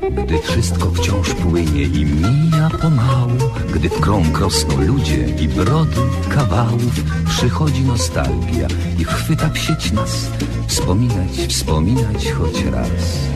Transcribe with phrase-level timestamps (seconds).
[0.00, 3.38] Gdy wszystko wciąż płynie i mija pomału
[3.74, 10.30] Gdy w krąg rosną ludzie i brody kawałów Przychodzi nostalgia i chwyta psieć nas
[10.66, 13.28] Wspominać, wspominać choć raz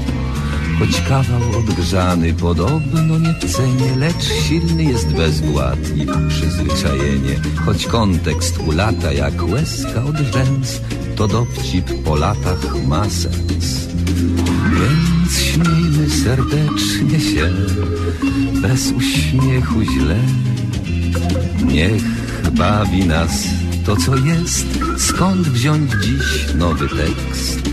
[0.78, 7.40] Choć kawał odgrzany podobno nie w cenie Lecz silny jest bezwład i przyzwyczajenie.
[7.66, 10.80] Choć kontekst ulata jak łezka od rzęs
[11.16, 13.88] To dowcip po latach ma sens.
[14.72, 17.50] Więc śmiejmy serdecznie się
[18.62, 20.18] Bez uśmiechu źle.
[21.64, 22.02] Niech
[22.52, 23.48] bawi nas
[23.86, 24.66] to co jest
[24.98, 27.72] Skąd wziąć dziś nowy tekst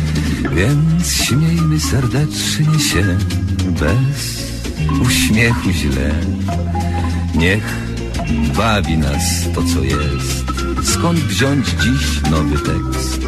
[0.55, 3.17] Więc śmiejmy serdecznie się
[3.79, 4.51] bez
[5.01, 6.15] uśmiechu źle.
[7.35, 7.63] Niech
[8.57, 9.23] bawi nas
[9.55, 10.45] to, co jest.
[10.83, 13.21] Skąd wziąć dziś nowy tekst?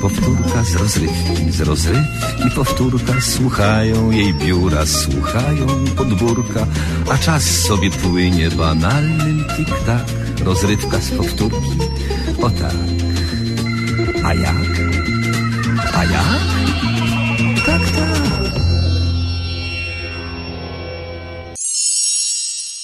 [0.00, 5.66] Powtórka z rozrywki, z rozrywki powtórka Słuchają jej biura, słuchają
[5.96, 6.66] podwórka
[7.10, 11.78] A czas sobie płynie banalnym tik-tak Rozrywka z powtórki,
[12.42, 12.74] o tak
[14.24, 14.56] A jak?
[15.94, 16.40] A jak?
[17.66, 18.14] Tak, tak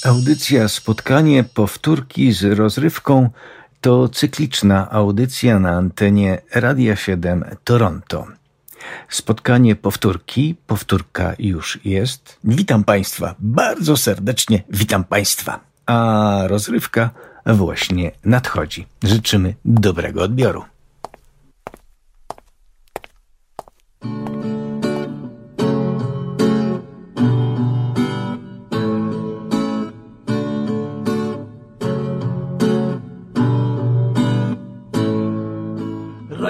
[0.04, 3.30] Audycja Spotkanie Powtórki z rozrywką
[3.80, 8.26] to cykliczna audycja na antenie Radia 7 Toronto.
[9.08, 12.38] Spotkanie powtórki, powtórka już jest.
[12.44, 15.60] Witam Państwa, bardzo serdecznie witam Państwa.
[15.86, 17.10] A rozrywka
[17.46, 18.86] właśnie nadchodzi.
[19.02, 20.64] Życzymy dobrego odbioru.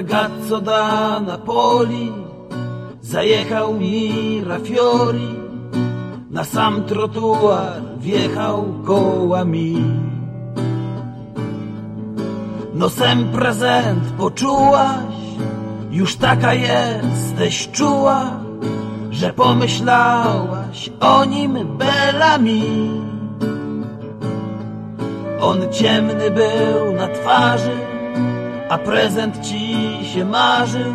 [0.00, 2.12] ragazzo da Napoli
[3.00, 5.34] zajechał mi rafiori,
[6.30, 10.09] na sam trotuar wjechał kołami.
[12.80, 15.14] Nosem prezent poczułaś,
[15.90, 18.22] już taka jesteś czuła,
[19.10, 22.90] że pomyślałaś o nim belami.
[25.40, 27.76] On ciemny był na twarzy,
[28.68, 29.76] a prezent ci
[30.14, 30.94] się marzył.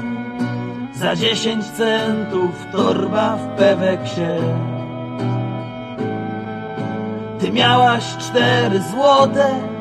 [0.96, 4.31] Za dziesięć centów torba w peweksie.
[7.40, 9.75] Ty miałaś cztery złote,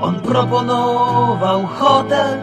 [0.00, 2.38] on proponował hotel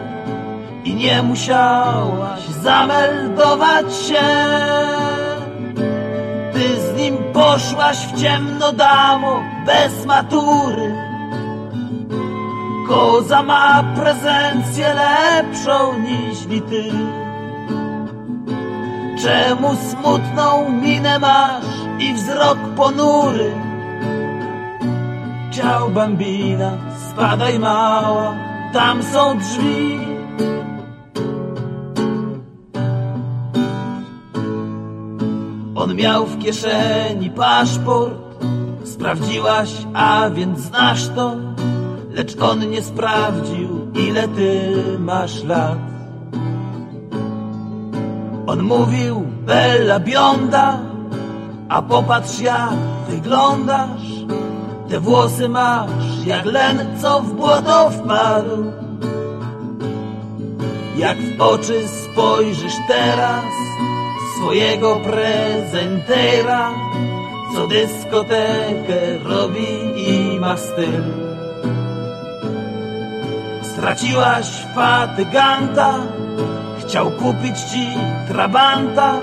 [0.84, 4.24] i nie musiałaś zameldować się.
[6.52, 10.94] Ty z nim poszłaś w ciemno damo, bez matury.
[12.88, 16.38] Koza ma prezencję lepszą niż
[16.70, 16.84] ty.
[19.22, 21.64] Czemu smutną minę masz
[21.98, 23.52] i wzrok ponury?
[25.50, 26.70] Ciao bambina,
[27.18, 28.34] spadaj mała,
[28.72, 29.98] tam są drzwi.
[35.74, 38.14] On miał w kieszeni paszport,
[38.84, 41.36] sprawdziłaś, a więc znasz to,
[42.10, 45.78] lecz on nie sprawdził, ile ty masz lat.
[48.46, 50.78] On mówił, bella bionda,
[51.68, 52.74] a popatrz jak
[53.08, 54.17] wyglądasz.
[54.88, 58.72] Te włosy masz jak len, co w błoto wpadł.
[60.96, 63.44] Jak w oczy spojrzysz teraz
[64.36, 66.70] swojego prezentera,
[67.54, 71.02] co dyskotekę robi i ma styl.
[73.62, 75.94] Straciłaś fatyganta,
[76.80, 77.88] chciał kupić ci
[78.28, 79.20] trabanta.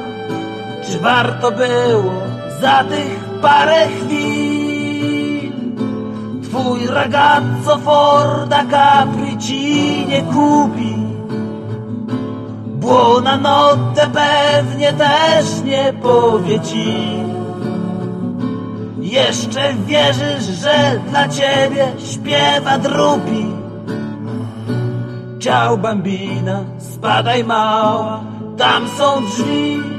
[0.86, 2.14] Czy warto było
[2.62, 4.55] za tych parę chwil?
[6.56, 10.96] Twój ragazzo Forda Capri ci nie kupi.
[13.42, 16.94] Notte pewnie też nie powie ci.
[19.00, 23.46] Jeszcze wierzysz, że dla ciebie śpiewa drupi
[25.40, 28.24] Ciao bambina, spadaj mała,
[28.58, 29.95] tam są drzwi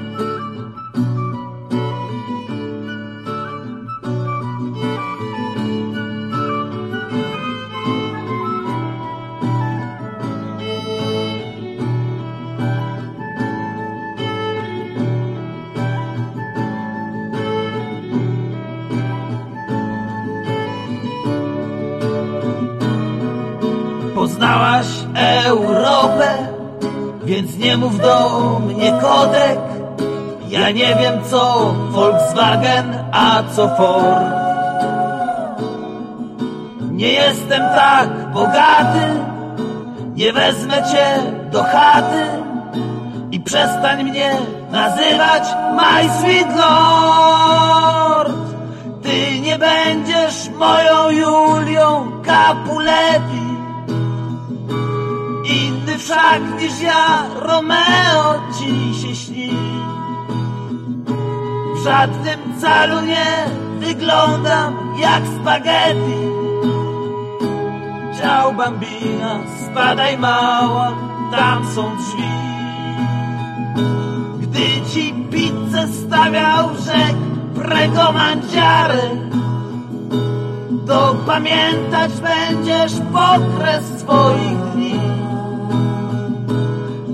[30.66, 34.26] Ja nie wiem co Volkswagen, a co Ford.
[36.90, 39.06] Nie jestem tak bogaty,
[40.14, 41.06] nie wezmę cię
[41.52, 42.26] do chaty
[43.30, 44.30] i przestań mnie
[44.70, 45.42] nazywać
[45.76, 48.32] My Sweet Lord.
[49.02, 53.46] Ty nie będziesz moją Julią Capuletti.
[55.44, 59.35] Inny wszak niż ja, Romeo ci się śni.
[61.86, 63.46] Żadnym calu nie
[63.78, 66.22] wyglądam jak spaghetti.
[68.18, 70.92] Ciao bambina, spadaj mała,
[71.30, 72.32] tam są drzwi.
[74.40, 77.16] Gdy ci pizzę stawiał rzek
[77.54, 79.10] prego mandziary,
[80.86, 85.00] to pamiętać będziesz okres swoich dni.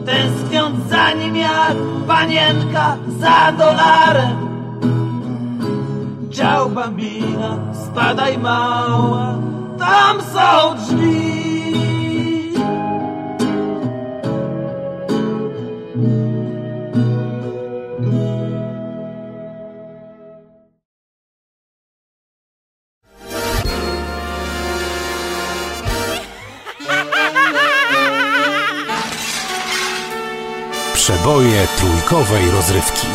[0.06, 1.76] Tęskniąc za nim jak
[2.06, 4.41] panienka za dolarem.
[6.42, 9.38] Ciao bambina, spadaj mała,
[9.78, 11.32] tam są drzwi.
[30.94, 33.06] Przeboje trójkowej rozrywki.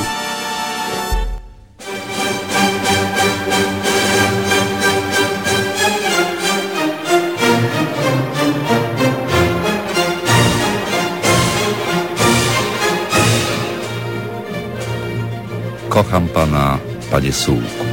[15.97, 16.79] Kocham pana,
[17.11, 17.85] panie Sułku.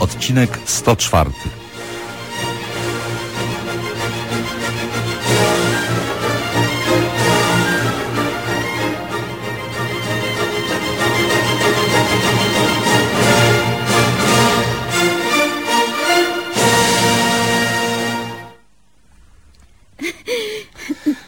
[0.00, 1.30] Odcinek 104.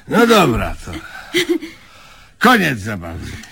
[0.08, 0.92] No dobra, to.
[2.38, 3.45] Koniec zabawy.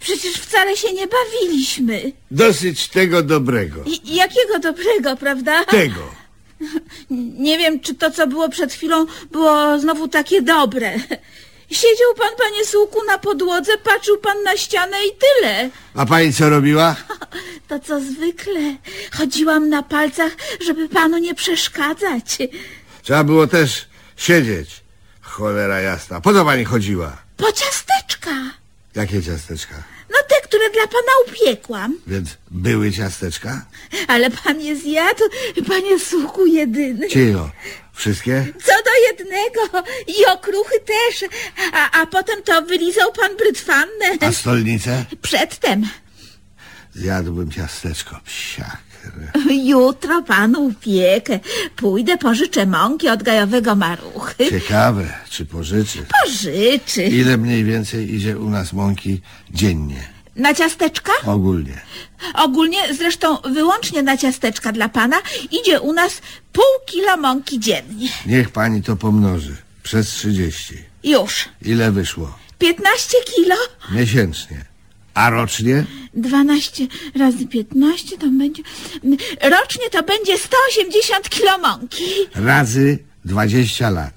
[0.00, 2.12] Przecież wcale się nie bawiliśmy.
[2.30, 3.82] Dosyć tego dobrego.
[3.86, 5.64] I, jakiego dobrego, prawda?
[5.64, 6.00] Tego.
[7.38, 10.92] Nie wiem, czy to, co było przed chwilą, było znowu takie dobre.
[11.70, 15.70] Siedział pan, panie Sułku, na podłodze, patrzył pan na ścianę i tyle.
[15.94, 16.96] A pani co robiła?
[17.68, 18.60] To co zwykle.
[19.18, 20.32] Chodziłam na palcach,
[20.66, 22.38] żeby panu nie przeszkadzać.
[23.02, 23.86] Trzeba było też
[24.16, 24.70] siedzieć.
[25.20, 26.20] Cholera jasna.
[26.20, 27.16] Po co pani chodziła?
[27.36, 28.30] Po ciasteczka.
[28.94, 29.74] Jakie ciasteczka?
[30.10, 31.98] No te, które dla pana upiekłam.
[32.06, 33.66] Więc były ciasteczka?
[34.08, 35.24] Ale pan je zjadł,
[35.68, 37.08] panie Sułku, jedyny.
[37.08, 37.50] Cicho.
[37.92, 38.46] Wszystkie?
[38.64, 41.30] Co do jednego i okruchy też.
[41.72, 44.06] A, a potem to wylizał pan brytwannę.
[44.20, 45.04] A stolnicę?
[45.22, 45.88] Przedtem.
[46.94, 48.20] Zjadłbym ciasteczko.
[48.24, 48.89] Psiak.
[49.64, 51.40] Jutro panu upiekę.
[51.76, 54.50] Pójdę, pożyczę mąki od gajowego maruchy.
[54.50, 55.98] Ciekawe, czy pożyczy.
[56.24, 57.02] Pożyczy.
[57.02, 60.08] Ile mniej więcej idzie u nas mąki dziennie?
[60.36, 61.12] Na ciasteczka?
[61.26, 61.80] Ogólnie.
[62.34, 65.16] Ogólnie, zresztą wyłącznie na ciasteczka dla pana,
[65.50, 66.20] idzie u nas
[66.52, 68.08] pół kilo mąki dziennie.
[68.26, 69.56] Niech pani to pomnoży.
[69.82, 70.74] Przez 30.
[71.04, 71.48] Już.
[71.62, 72.38] Ile wyszło?
[72.58, 73.56] 15 kilo?
[73.92, 74.64] Miesięcznie.
[75.14, 75.84] A rocznie?
[76.14, 76.86] 12
[77.16, 78.62] razy 15 to będzie...
[79.42, 82.04] Rocznie to będzie 180 kilo mąki.
[82.34, 84.14] Razy 20 lat.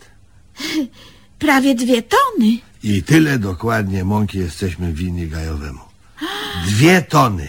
[1.39, 2.57] Prawie dwie tony.
[2.83, 5.79] I tyle dokładnie mąki jesteśmy winni gajowemu.
[6.65, 7.47] Dwie tony.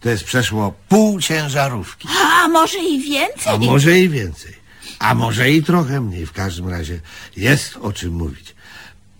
[0.00, 2.08] To jest przeszło pół ciężarówki.
[2.44, 3.52] A może i więcej?
[3.52, 4.52] A może i więcej.
[4.98, 6.26] A może i trochę mniej.
[6.26, 7.00] W każdym razie
[7.36, 8.54] jest o czym mówić.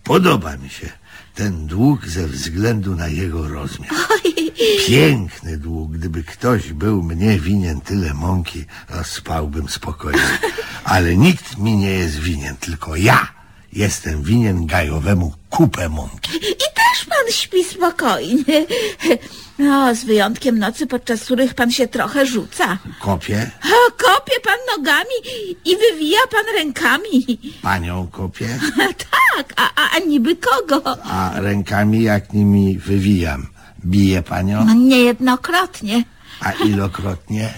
[0.05, 0.93] Podoba mi się
[1.37, 3.91] ten dług ze względu na jego rozmiar.
[4.87, 5.93] Piękny dług.
[5.93, 10.39] Gdyby ktoś był mnie winien tyle mąki, to spałbym spokojnie.
[10.85, 13.36] Ale nikt mi nie jest winien, tylko ja
[13.73, 16.37] jestem winien Gajowemu kupę mąki.
[16.37, 18.67] I też pan śpi spokojnie.
[19.59, 22.79] No, z wyjątkiem nocy, podczas których pan się trochę rzuca.
[23.01, 25.15] Kopię, O, kopie pan nogami
[25.65, 27.39] i wywija pan rękami.
[27.63, 30.83] panią kopię, Tak, a, a, a niby kogo?
[31.05, 33.47] a rękami jak nimi wywijam.
[33.87, 36.05] Bije panią, No, niejednokrotnie.
[36.41, 37.55] A ilokrotnie?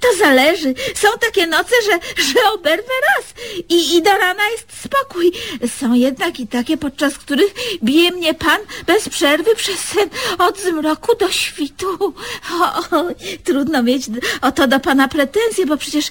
[0.00, 0.74] To zależy.
[0.94, 3.34] Są takie noce, że, że oberwę raz
[3.68, 5.32] i, i do rana jest spokój.
[5.78, 11.16] Są jednak i takie, podczas których bije mnie pan bez przerwy przez sen od zmroku
[11.16, 12.14] do świtu.
[12.60, 13.04] O, o,
[13.44, 14.06] trudno mieć
[14.40, 16.10] o to do pana pretensje, bo przecież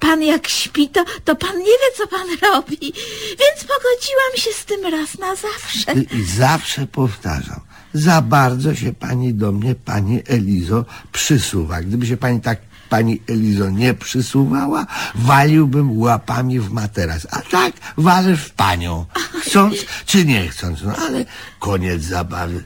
[0.00, 2.92] pan jak śpi, to, to pan nie wie, co pan robi.
[3.28, 5.92] Więc pogodziłam się z tym raz na zawsze.
[6.18, 7.60] I zawsze powtarzam,
[7.94, 11.82] za bardzo się pani do mnie, pani Elizo, przysuwa.
[11.82, 17.26] Gdyby się pani tak, pani Elizo, nie przysuwała, waliłbym łapami w materac.
[17.30, 19.06] A tak walę w panią,
[19.40, 20.82] chcąc czy nie chcąc.
[20.82, 21.24] No ale
[21.58, 22.64] koniec zabawy.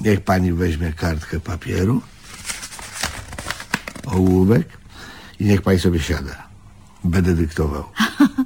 [0.00, 2.02] Niech pani weźmie kartkę papieru,
[4.06, 4.68] ołówek
[5.40, 6.45] i niech pani sobie siada.
[7.06, 7.84] Będę dyktował.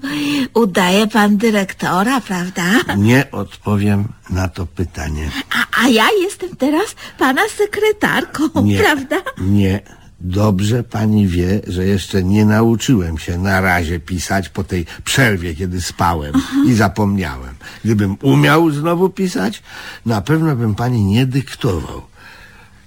[0.55, 2.63] Udaje pan dyrektora, prawda?
[2.97, 5.31] Nie odpowiem na to pytanie.
[5.55, 9.17] A, a ja jestem teraz pana sekretarką, Nie, prawda?
[9.39, 9.81] nie.
[10.23, 15.81] Dobrze pani wie, że jeszcze nie nauczyłem się na razie pisać po tej przerwie, kiedy
[15.83, 16.33] spałem
[16.67, 17.55] i zapomniałem.
[17.85, 19.63] Gdybym umiał znowu pisać,
[20.07, 22.03] na pewno bym pani nie dyktował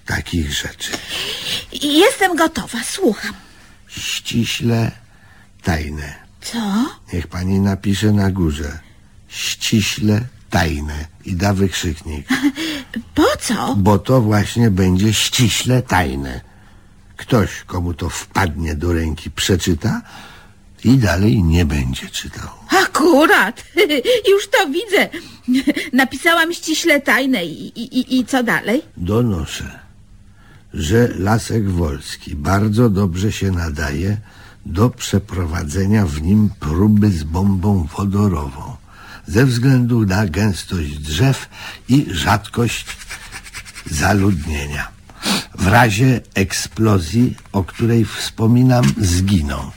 [0.05, 0.91] takich rzeczy.
[1.81, 3.33] Jestem gotowa, słucham.
[3.87, 4.91] Ściśle
[5.63, 6.13] tajne.
[6.41, 6.59] Co?
[7.13, 8.79] Niech pani napisze na górze.
[9.27, 12.27] Ściśle tajne i da wykrzyknik.
[13.15, 13.75] Po co?
[13.77, 16.41] bo to właśnie będzie ściśle tajne.
[17.17, 20.01] Ktoś, komu to wpadnie do ręki, przeczyta
[20.83, 22.49] i dalej nie będzie czytał.
[22.83, 23.63] Akurat.
[24.31, 25.09] Już to widzę.
[25.93, 28.81] Napisałam ściśle tajne i, i, i, i co dalej?
[28.97, 29.79] Donoszę,
[30.73, 34.17] że Lasek Wolski bardzo dobrze się nadaje
[34.65, 38.75] do przeprowadzenia w nim próby z bombą wodorową
[39.27, 41.49] ze względu na gęstość drzew
[41.89, 42.85] i rzadkość
[43.85, 44.87] zaludnienia.
[45.55, 49.71] W razie eksplozji, o której wspominam, zginą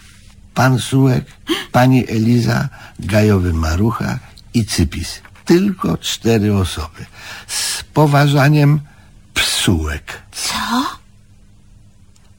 [0.56, 1.24] pan Sułek,
[1.72, 4.18] pani Eliza, Gajowy Marucha
[4.54, 5.22] i Cypis.
[5.44, 7.06] Tylko cztery osoby.
[7.46, 8.80] Z poważaniem
[9.34, 10.22] Psułek.
[10.32, 10.86] Co?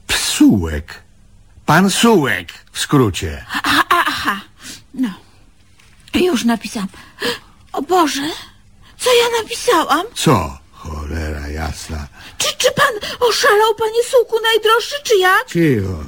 [0.06, 1.02] Psułek.
[1.68, 3.44] Pan Sułek w skrócie.
[3.52, 4.40] A, a, aha.
[4.94, 5.08] No.
[6.14, 6.88] Już napisałam.
[7.72, 8.28] O Boże,
[8.98, 10.06] co ja napisałam?
[10.14, 10.58] Co?
[10.72, 12.08] Cholera jasna.
[12.38, 15.46] Czy, czy pan oszalał, panie sułku najdroższy, czy jak?
[15.46, 16.04] Cicho.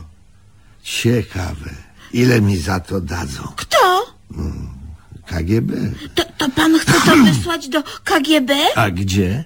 [0.82, 1.70] Ciekawe.
[2.12, 3.52] Ile mi za to dadzą?
[3.56, 4.06] Kto?
[5.26, 5.72] KGB.
[6.14, 8.52] To, to pan chce to wysłać do KGB?
[8.76, 9.44] A gdzie?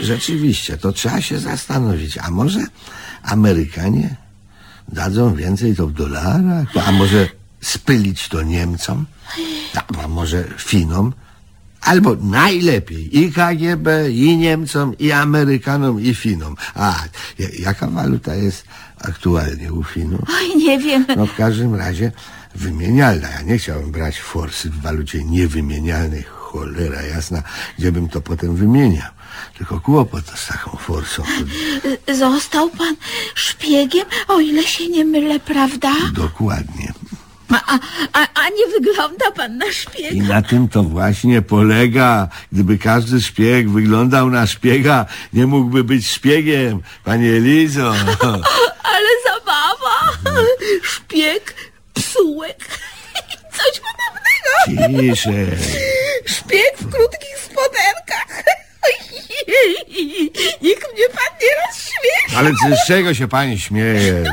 [0.00, 2.18] Rzeczywiście, to trzeba się zastanowić.
[2.18, 2.60] A może
[3.22, 4.27] Amerykanie
[4.92, 6.68] dadzą więcej to w dolarach?
[6.86, 7.28] A może
[7.60, 9.06] spylić to Niemcom?
[10.04, 11.12] A- może Finom?
[11.80, 16.56] Albo najlepiej i KGB, i Niemcom, i Amerykanom, i Finom.
[16.74, 17.04] A
[17.38, 18.64] ja- jaka waluta jest
[19.00, 20.20] aktualnie u Finów?
[20.28, 21.06] Oj, nie wiem.
[21.16, 22.12] No w każdym razie
[22.54, 23.28] wymienialna.
[23.30, 26.24] Ja nie chciałem brać forsy w walucie niewymienialnej.
[26.52, 27.42] Cholera jasna,
[27.78, 29.10] gdzie bym to potem wymieniał.
[29.58, 31.22] Tylko kłopot z taką forsą.
[32.14, 32.96] Został pan
[33.34, 35.92] szpiegiem, o ile się nie mylę, prawda?
[36.12, 36.92] Dokładnie.
[37.50, 37.78] A,
[38.12, 40.24] a, a, nie wygląda pan na I szpiega?
[40.24, 42.28] na tym to właśnie polega.
[42.52, 46.80] Gdyby każdy szpieg wyglądał na szpiega, nie mógłby być szpiegiem.
[47.04, 47.94] Panie Elizo.
[48.94, 50.18] Ale zabawa!
[50.82, 51.54] Szpieg,
[51.94, 52.78] psułek.
[54.66, 55.46] Ciszej.
[56.26, 58.42] Szpieg w krótkich spodenkach.
[60.62, 62.36] Niech mnie pan nie rozśmieszy.
[62.36, 64.24] Ale z czego się pani śmieje?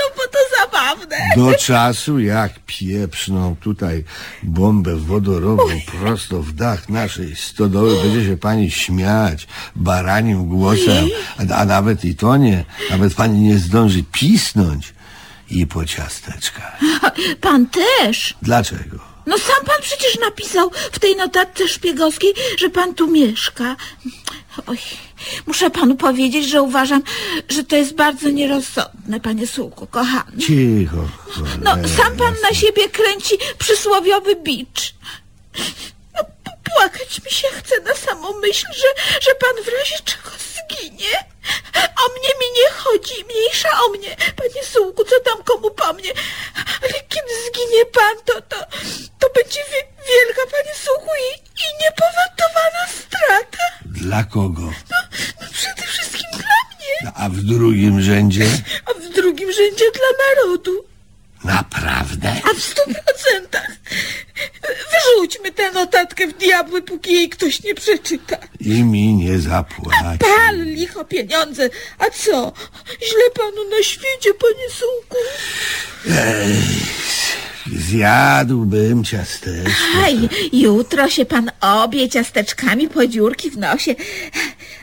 [0.00, 1.16] No bo to zabawne.
[1.36, 4.04] Do czasu, jak pieprzną tutaj
[4.42, 11.06] bombę wodorową prosto w dach naszej stodoły, będzie się pani śmiać baranim głosem,
[11.50, 14.94] a, a nawet i to nie, nawet pani nie zdąży pisnąć
[15.50, 16.78] i po ciasteczkach.
[17.40, 18.34] Pan też.
[18.42, 19.09] Dlaczego?
[19.26, 23.76] No sam pan przecież napisał w tej notatce szpiegowskiej, że pan tu mieszka.
[24.66, 24.78] Oj,
[25.46, 27.02] muszę panu powiedzieć, że uważam,
[27.48, 30.38] że to jest bardzo nierozsądne, panie Sułku, kochany.
[30.38, 30.96] Cicho.
[31.62, 34.94] No, cholera sam pan na siebie kręci przysłowiowy bicz.
[36.70, 38.88] No, płakać mi się chce na samą myśl, że,
[39.20, 41.24] że pan w razie czego zginie.
[41.74, 46.12] O mnie mi nie chodzi, mniejsza o mnie, panie Sułku, co tam komu po mnie.
[46.82, 48.56] Ale kiedy zginie pan, to, to,
[49.18, 53.64] to będzie wi- wielka, panie Suchu, i, i niepowetowana strata.
[53.84, 54.62] Dla kogo?
[54.62, 54.96] No,
[55.40, 58.46] no przede wszystkim dla mnie, A w drugim rzędzie?
[58.86, 60.84] a w drugim rzędzie dla narodu.
[61.44, 62.32] Naprawdę?
[62.50, 63.66] A w stu procentach.
[65.14, 68.36] Wyrzućmy tę notatkę w diabły, póki jej ktoś nie przeczyta.
[68.60, 70.18] I mi nie zapłaci.
[70.18, 71.70] Pal licho pieniądze.
[71.98, 72.52] A co?
[73.08, 75.16] Źle panu na świecie, panie Sułku.
[77.76, 79.70] Zjadłbym ciasteczko.
[80.04, 83.94] Aj, jutro się pan obie ciasteczkami po dziurki w nosie.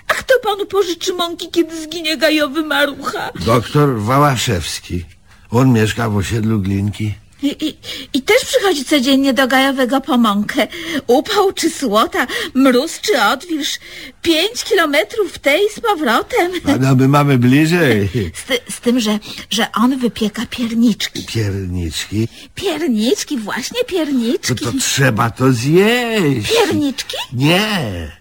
[0.08, 3.32] A kto panu pożyczy mąki, kiedy zginie gajowy marucha?
[3.46, 5.06] Doktor Wałaszewski.
[5.52, 7.14] On mieszka w osiedlu Glinki.
[7.42, 7.78] I, i,
[8.14, 10.68] I też przychodzi codziennie do gajowego po mąkę.
[11.08, 13.80] Upał czy słota, mróz czy odwilż.
[14.22, 16.52] Pięć kilometrów w tej z powrotem.
[16.66, 18.10] A no my mamy bliżej.
[18.34, 21.26] Z, z tym, że, że on wypieka pierniczki.
[21.26, 22.28] Pierniczki.
[22.56, 24.56] Pierniczki, właśnie To, pierniczki.
[24.56, 26.52] to trzeba to zjeść.
[26.54, 27.18] Pierniczki?
[27.34, 28.12] Nie.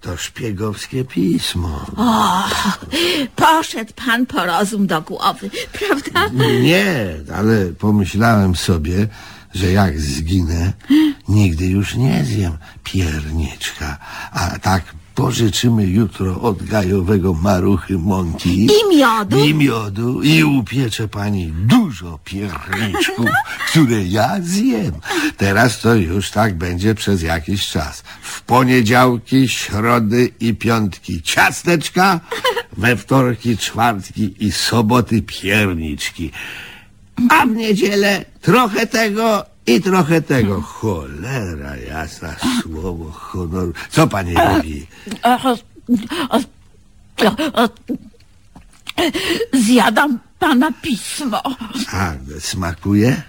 [0.00, 1.86] To szpiegowskie pismo.
[1.96, 2.44] O,
[3.36, 6.28] poszedł pan po rozum do głowy, prawda?
[6.62, 9.08] Nie, ale pomyślałem sobie,
[9.54, 10.72] że jak zginę,
[11.28, 13.98] nigdy już nie zjem pierniczka.
[14.32, 14.84] A tak
[15.16, 18.66] pożyczymy jutro od gajowego maruchy mąki.
[18.66, 19.44] I miodu?
[19.44, 20.22] I miodu.
[20.22, 23.30] I upiecze pani dużo pierniczków,
[23.68, 24.92] które ja zjem.
[25.36, 28.02] Teraz to już tak będzie przez jakiś czas.
[28.22, 32.20] W poniedziałki, środy i piątki ciasteczka,
[32.76, 36.30] we wtorki, czwartki i soboty pierniczki.
[37.30, 40.60] A w niedzielę trochę tego i trochę tego.
[40.60, 43.72] Cholera jasna, słowo honoru.
[43.90, 44.86] Co pani robi?
[49.52, 51.42] Zjadam pana pismo.
[51.92, 53.22] A, smakuje?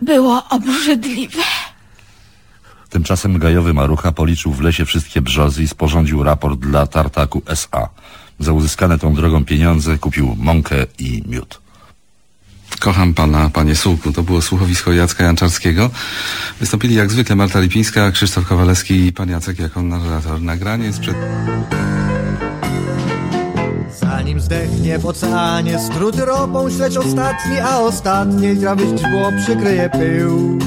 [0.00, 1.42] Było obrzydliwe.
[2.90, 7.88] Tymczasem gajowy Marucha policzył w lesie wszystkie brzozy i sporządził raport dla Tartaku S.A.
[8.38, 11.63] Za uzyskane tą drogą pieniądze kupił mąkę i miód.
[12.80, 14.12] Kocham pana, panie Sułku.
[14.12, 15.90] To było słuchowisko Jacka Janczarskiego.
[16.60, 20.42] Wystąpili jak zwykle Marta Lipińska, Krzysztof Kowalewski i pan Jacek jako narrator.
[20.42, 21.16] Nagranie sprzed...
[24.00, 25.78] Zanim zdechnie w oceanie
[26.18, 28.56] ropą ostatni A ostatniej
[29.42, 30.58] przykryje pył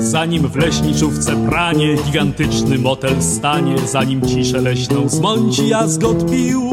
[0.00, 6.70] Zanim w leśniczówce pranie gigantyczny motel stanie, zanim ciszę leśną zmąci jazgot pił.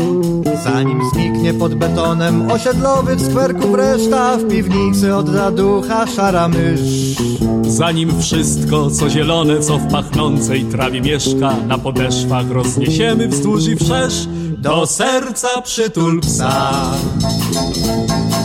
[0.63, 7.13] Zanim zniknie pod betonem osiedlowych skwerków reszta W piwnicy odda ducha szara mysz
[7.67, 14.27] Zanim wszystko, co zielone, co w pachnącej trawie mieszka, na podeszwach rozniesiemy wzdłuż i wszerz,
[14.57, 16.71] do serca przytul psa.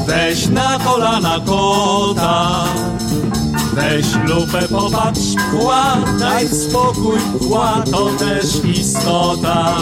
[0.07, 2.64] Weź na kolana kota,
[3.74, 9.74] weź lupę, popatrz, kła, daj spokój, kła to też istota.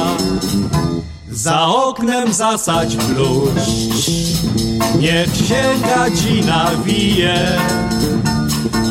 [1.31, 4.11] Za oknem zasadź bluszcz,
[5.01, 7.59] niech się gadzina wije.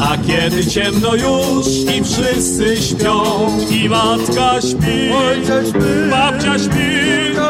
[0.02, 3.24] A kiedy ciemno już i wszyscy śpią
[3.70, 6.86] I matka śpi, Ojciec śpi, babcia śpi,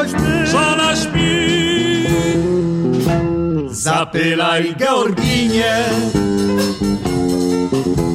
[0.09, 0.51] śpi.
[0.51, 1.45] żona śpi
[3.69, 5.85] Zapylaj Georginie
[7.75, 8.14] Nim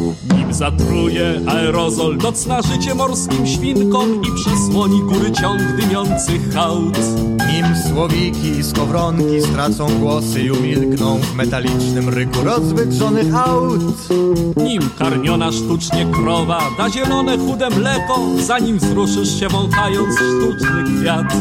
[0.61, 2.16] zatruje aerozol.
[2.16, 6.99] Nocna życie morskim świnkom I przysłoni góry ciąg dymiących hałd.
[7.53, 14.09] Nim słowiki i skowronki stracą głosy i umilkną W metalicznym ryku rozwydrzonych aut
[14.57, 21.35] Nim karmiona sztucznie krowa da zielone chude mleko Zanim wzruszysz się wąchając sztuczny kwiat.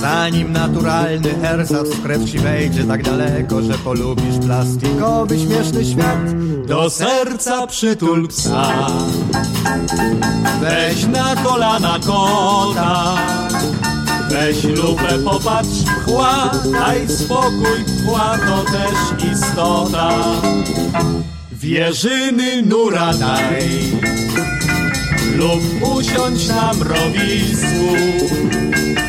[0.00, 6.34] Zanim naturalny ersat w krew ci wejdzie tak daleko Że polubisz plastikowy śmieszny świat.
[6.66, 8.59] Do serca przytul psa
[10.60, 13.16] Weź na kolana kota
[14.30, 20.10] Weź lupę, popatrz, chła Daj spokój, chła to też istota.
[21.52, 23.68] Wierzyny nura daj
[25.36, 25.62] Lub
[25.96, 27.88] usiądź na mrowisku.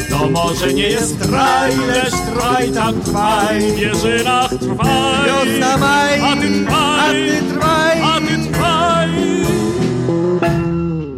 [0.09, 3.61] To może nie jest raj, lecz trwaj tak trwaj.
[3.61, 7.80] W wieżynach trwaj Wiosna maj, A ty trwaj, a ty trwaj.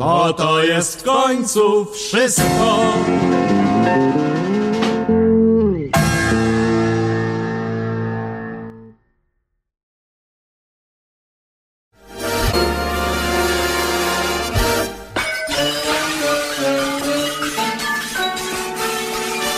[0.04, 2.94] Bo to jest w końcu wszystko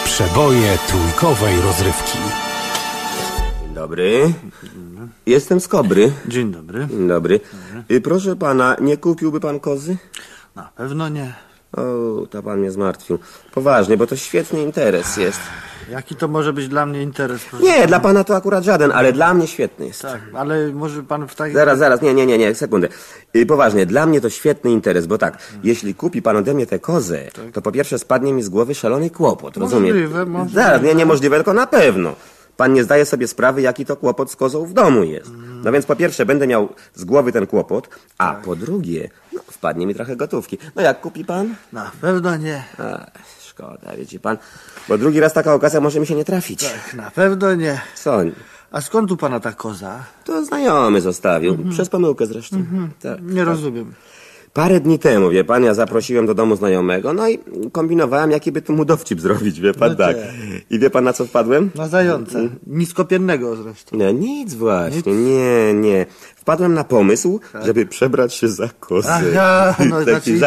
[0.05, 2.17] Przeboje trójkowej rozrywki.
[3.75, 4.33] Dobry.
[5.25, 6.11] Jestem z Kobry.
[6.27, 6.87] Dzień dobry.
[6.87, 7.39] Dzień dobry.
[7.91, 9.97] Y, Proszę pana, nie kupiłby pan kozy?
[10.55, 11.33] Na pewno nie.
[11.77, 11.81] O,
[12.29, 13.19] to pan mnie zmartwił.
[13.53, 15.39] Poważnie, bo to świetny interes jest.
[15.91, 17.45] Jaki to może być dla mnie interes?
[17.49, 17.87] proszę Nie, pana?
[17.87, 20.01] dla pana to akurat żaden, ale dla mnie świetny jest.
[20.01, 21.53] Tak, ale może pan w takim...
[21.53, 22.87] Zaraz, zaraz, nie, nie, nie, nie, sekundę.
[23.35, 26.79] Y, Poważnie, dla mnie to świetny interes, bo tak, jeśli kupi pan ode mnie tę
[26.79, 27.19] kozę,
[27.53, 29.89] to po pierwsze spadnie mi z głowy szalony kłopot, rozumie?
[29.93, 30.61] Możliwe, możliwe.
[30.61, 32.15] Zaraz, nie, niemożliwe, tylko na pewno.
[32.57, 35.31] Pan nie zdaje sobie sprawy, jaki to kłopot z kozą w domu jest.
[35.63, 39.87] No więc po pierwsze będę miał z głowy ten kłopot, a po drugie, no, wpadnie
[39.87, 40.57] mi trochę gotówki.
[40.75, 41.55] No jak kupi pan?
[41.73, 42.63] Na pewno nie.
[42.79, 43.05] A,
[43.41, 44.37] szkoda, wiecie pan,
[44.89, 46.63] bo drugi raz taka okazja może mi się nie trafić.
[46.63, 47.81] Tak, na pewno nie.
[47.95, 48.17] Co?
[48.71, 50.03] A skąd tu pana ta koza?
[50.23, 52.57] To znajomy zostawił, przez pomyłkę zresztą.
[53.01, 53.45] Tak, Nie tak.
[53.47, 53.93] rozumiem.
[54.55, 57.39] Parę dni temu, wie pan, ja zaprosiłem do domu znajomego, no i
[57.71, 60.17] kombinowałem, jaki by tu mu dowcip zrobić, wie pan, No tak.
[60.17, 60.25] tak.
[60.69, 61.71] I wie pan, na co wpadłem?
[61.75, 62.39] Na zająca.
[62.67, 63.97] Niskopiennego zresztą.
[63.97, 66.05] Nie, nic właśnie, nie, nie.
[66.35, 68.67] Wpadłem na pomysł, żeby przebrać się za.
[68.67, 69.23] Tak.
[69.39, 70.37] Aha, no Taki znaczy i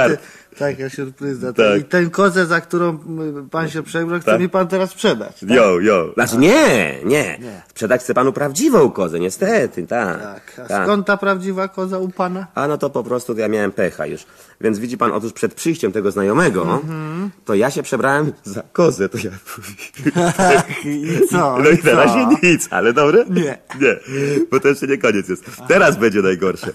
[0.59, 0.77] żart.
[0.77, 1.53] Te, taka surpryza.
[1.53, 1.81] Tak.
[1.81, 4.41] I ten kozę, za którą m, pan się przebrał, chce Tak.
[4.41, 5.41] mi pan teraz sprzedać.
[5.41, 5.51] Tak?
[5.51, 6.11] Jo, jo.
[6.15, 7.63] Znaczy nie, nie, Nie.
[7.69, 10.23] Sprzedać chcę panu prawdziwą kozę, niestety, tak.
[10.23, 10.61] Tak.
[10.65, 10.85] A tak.
[10.85, 12.47] skąd ta prawdziwa koza u pana?
[12.55, 14.27] A no to po prostu ja miałem pecha już.
[14.61, 17.31] Więc widzi pan, otóż przed przyjściem tego znajomego, Mhm.
[17.45, 19.31] to ja się przebrałem za kozę, to ja...
[20.85, 21.57] I co?
[21.65, 21.97] No i na co?
[21.97, 23.25] razie nic, ale dobre?
[23.31, 23.59] Nie.
[23.81, 23.97] Nie,
[24.51, 25.45] bo to jeszcze nie koniec jest.
[25.69, 26.67] Teraz będzie najgorsze.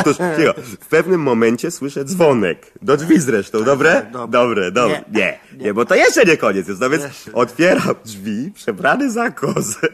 [0.00, 2.72] Otóż, cicho, w pewnym momencie słyszę dzwonek.
[2.82, 4.06] Do drzwi zresztą, dobre?
[4.12, 4.28] dobre.
[4.28, 5.04] Dobre, dobre.
[5.12, 6.80] Nie, nie, bo to jeszcze nie koniec jest.
[6.80, 9.88] No więc otwieram drzwi, przebrany za kozę.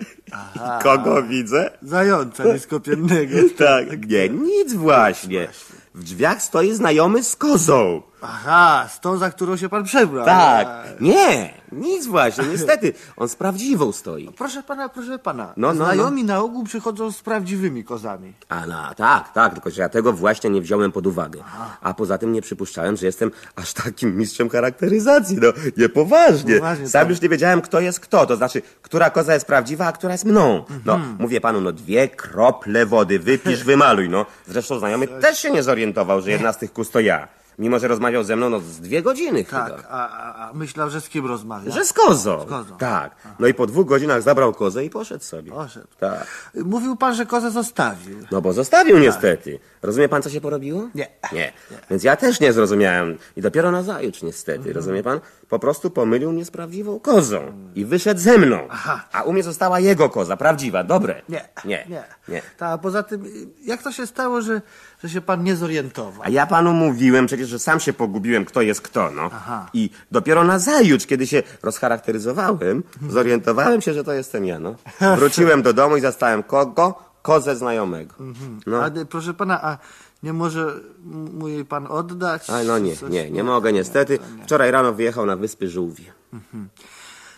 [0.56, 1.70] I kogo widzę?
[1.82, 3.36] Zająca niskopiennego.
[3.58, 5.48] Tak, nie, nic właśnie.
[5.94, 8.02] W drzwiach stoi znajomy z kozą.
[8.24, 10.24] Aha, z tą, za którą się pan przebrał.
[10.26, 10.68] Tak,
[11.00, 12.92] nie, nic właśnie, niestety.
[13.16, 14.28] On z prawdziwą stoi.
[14.38, 15.52] Proszę pana, proszę pana.
[15.56, 18.32] No, no, Znajomi na ogół przychodzą z prawdziwymi kozami.
[18.48, 21.40] A no, tak, tak, tylko że ja tego właśnie nie wziąłem pod uwagę.
[21.80, 25.38] A poza tym nie przypuszczałem, że jestem aż takim mistrzem charakteryzacji.
[25.42, 26.54] No, niepoważnie.
[26.56, 27.10] Poważnie, Sam tak.
[27.10, 28.26] już nie wiedziałem, kto jest kto.
[28.26, 30.64] To znaczy, która koza jest prawdziwa, a która jest mną.
[30.84, 31.16] No, Mhm.
[31.20, 34.26] mówię panu, no dwie krople wody, wypisz, wymaluj, no.
[34.48, 37.28] Zresztą znajomy też się nie zorientował, że jedna z tych kus to ja.
[37.58, 39.88] Mimo, że rozmawiał ze mną, no, z dwie godziny Tak, chyba.
[39.88, 41.70] a, a, a myślał, że z kim rozmawia.
[41.72, 42.40] Że z kozą.
[42.46, 42.76] Z kozą.
[42.76, 43.14] Tak.
[43.38, 45.50] No i po dwóch godzinach zabrał kozę i poszedł sobie.
[45.52, 45.86] Poszedł.
[46.00, 46.26] Tak.
[46.64, 48.18] Mówił pan, że kozę zostawił.
[48.30, 49.58] No bo zostawił niestety.
[49.82, 50.88] Rozumie pan, co się porobiło?
[50.94, 51.08] Nie.
[51.32, 51.52] Nie.
[51.90, 53.18] Więc ja też nie zrozumiałem.
[53.36, 55.20] I dopiero nazajutrz niestety, rozumie pan?
[55.48, 57.52] Po prostu pomylił mnie z prawdziwą kozą.
[57.74, 58.58] I wyszedł ze mną.
[58.70, 59.04] Aha.
[59.12, 61.22] A u mnie została jego koza, prawdziwa, dobre.
[61.28, 61.48] Nie.
[61.64, 61.86] Nie.
[61.88, 62.04] Nie.
[62.28, 62.42] nie.
[62.58, 63.24] Ta, a poza tym,
[63.64, 64.62] jak to się stało, że,
[65.04, 66.22] że się pan nie zorientował?
[66.22, 69.30] A ja panu mówiłem przecież, że sam się pogubiłem, kto jest kto, no.
[69.34, 69.66] Aha.
[69.72, 74.74] I dopiero nazajutrz, kiedy się rozcharakteryzowałem, zorientowałem się, że to jestem ja, no.
[75.16, 76.94] Wróciłem do domu i zastałem kogo?
[77.22, 78.14] Kozę znajomego.
[78.66, 78.82] No.
[78.82, 79.78] A, y, proszę pana, a
[80.22, 82.50] nie może m- mu jej pan oddać?
[82.50, 84.18] A no nie, Coś- nie, nie mogę niestety.
[84.18, 84.44] to nie.
[84.44, 86.04] Wczoraj rano wyjechał na wyspy Żółwie.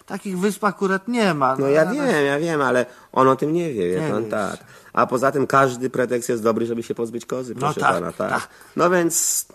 [0.07, 1.57] Takich wysp akurat nie ma.
[1.57, 4.25] No ja ale- wiem, ja wiem, ale on o tym nie wie, wie Nie pan,
[4.25, 4.31] wie.
[4.31, 4.57] tak.
[4.97, 8.31] A poza tym każdy pretekst jest dobry, żeby się pozbyć kozy, proszę tak, pana, tak.
[8.31, 8.49] tak.
[8.77, 9.47] No więc,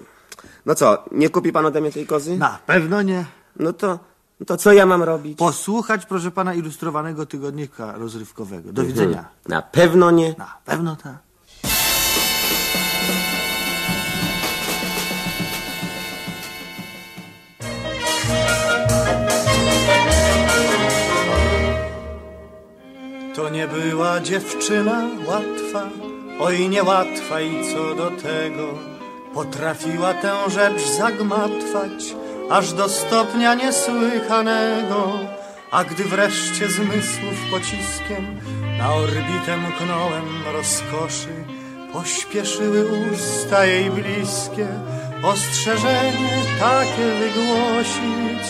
[0.66, 2.38] no co, nie kupi pan ode mnie tej kozy?
[2.38, 3.26] Na pewno nie.
[3.56, 4.00] No to,
[4.40, 5.38] no to co ja mam robić?
[5.38, 8.74] Posłuchać, proszę pana, ilustrowanego tygodnika rozrywkowego.
[8.74, 9.16] Do widzenia.
[9.16, 9.32] Hmm.
[9.48, 10.36] Na pewno nie.
[10.38, 11.31] Na pewno tak.
[23.52, 25.90] Nie była dziewczyna łatwa,
[26.40, 28.78] oj niełatwa i co do tego.
[29.34, 32.16] Potrafiła tę rzecz zagmatwać,
[32.50, 35.20] aż do stopnia niesłychanego.
[35.72, 38.40] A gdy wreszcie zmysłów pociskiem
[38.78, 41.46] na orbitę mknąłem rozkoszy
[41.94, 44.68] Pośpieszyły usta jej bliskie.
[45.24, 48.48] Ostrzeżenie takie wygłosić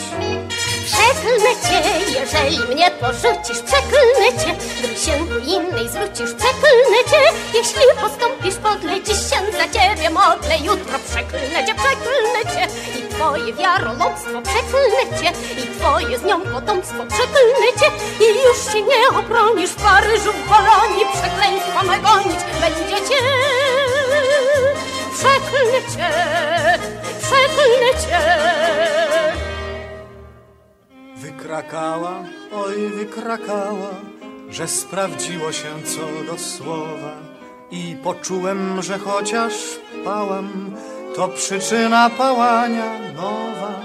[0.92, 1.78] Przeklnę cię,
[2.20, 4.52] jeżeli mnie porzucisz, przeklnę cię.
[4.78, 7.22] Gdy się do innej zwrócisz, przeklnę cię.
[7.54, 10.54] Jeśli postąpisz podle, dziś się za ciebie modlę.
[10.62, 12.64] Jutro przeklnę cię, przeklnę cię.
[12.98, 15.32] I twoje wiarolomstwo przeklnę cię.
[15.62, 17.88] I twoje z nią potomstwo przeklnę cię.
[18.24, 21.06] I już się nie obronisz w Paryżu, w Bolonii.
[21.12, 23.20] Przekleństwo me gonić będzie cię.
[25.18, 26.10] Przeklnę cię,
[27.22, 29.31] przeklnę cię.
[31.22, 33.90] Wykrakała, oj wykrakała,
[34.50, 37.16] że sprawdziło się co do słowa
[37.70, 39.52] i poczułem, że chociaż
[40.04, 40.76] pałam,
[41.16, 43.80] to przyczyna pałania nowa,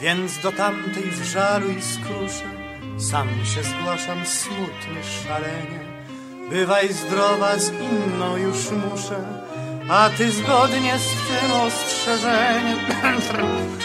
[0.00, 2.50] więc do tamtej w żalu i skrusze
[2.98, 5.80] sam się zgłaszam smutnie, szalenie.
[6.50, 9.24] Bywaj zdrowa, z inną już muszę,
[9.88, 12.78] a ty zgodnie z tym ostrzeżeniem.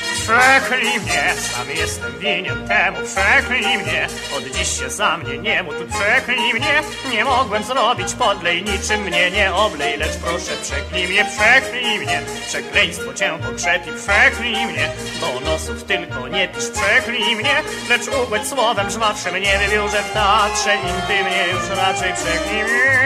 [0.21, 4.07] Przeklij mnie, sam jestem winien temu, przeklij mnie.
[4.37, 6.81] Od dziś się za mnie nie módl, przeklij mnie.
[7.11, 12.21] Nie mogłem zrobić podlej, niczym mnie nie oblej Lecz proszę przeklij mnie, przeklij mnie.
[12.47, 14.91] Przekleństwo cię pokrzepi, przeklij mnie.
[15.21, 17.55] Do nosów tylko nie pisz, przeklij mnie.
[17.89, 23.01] Lecz ugłeć słowem żwawszym nie wybiórze w teatrze Intymnie już raczej przeklij mnie.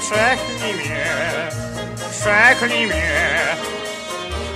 [0.00, 1.04] Przeklij mnie,
[2.10, 3.51] przeklij mnie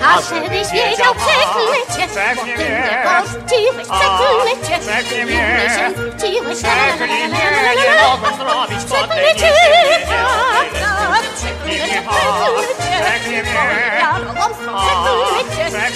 [0.04, 2.06] A żebyś wiedział, przeklnę cię,
[2.36, 4.78] bo ty mnie porzuciłeś, przeklnę cię.
[4.78, 5.70] Przeklnę Mnie mnie.
[5.76, 8.08] się zwróciłeś, la, la, la, Przeklnij la, mnie, la, la, nie la.
[8.08, 12.94] mogłem zrobić Przeklnę podlej, cię, nie tak, tak, Przeklnij przeklnę cię, mnie, przeklnę cię.
[13.04, 13.52] przeklnij mnie.
[13.52, 15.86] Twoje wiarowomstwo, przeklnę cię.